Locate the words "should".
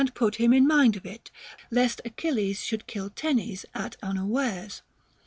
2.65-2.87